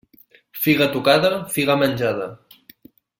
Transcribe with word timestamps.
Figa 0.61 0.87
tocada, 0.95 1.31
figa 1.57 1.75
menjada. 1.83 2.31